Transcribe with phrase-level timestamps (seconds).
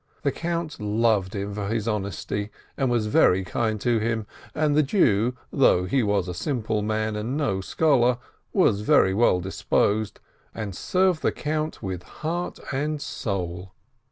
[0.23, 4.81] The Count loved him for his honesty, and was very kind to him, and the
[4.81, 8.17] Jew, although he was a simple man and no scholar,
[8.51, 10.19] was well disposed,
[10.55, 13.73] and served the Count with heart and soul.